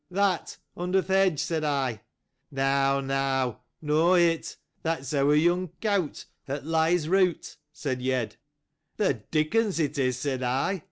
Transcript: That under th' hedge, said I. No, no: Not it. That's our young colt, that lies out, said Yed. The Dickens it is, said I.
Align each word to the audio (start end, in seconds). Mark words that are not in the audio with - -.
That 0.09 0.57
under 0.75 0.99
th' 1.03 1.09
hedge, 1.09 1.39
said 1.39 1.63
I. 1.63 2.01
No, 2.49 3.01
no: 3.01 3.59
Not 3.83 4.13
it. 4.15 4.57
That's 4.81 5.13
our 5.13 5.35
young 5.35 5.73
colt, 5.79 6.25
that 6.47 6.65
lies 6.65 7.07
out, 7.07 7.55
said 7.71 8.01
Yed. 8.01 8.35
The 8.97 9.13
Dickens 9.29 9.79
it 9.79 9.99
is, 9.99 10.17
said 10.17 10.41
I. 10.41 10.79